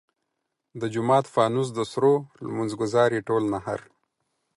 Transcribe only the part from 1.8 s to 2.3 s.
سرو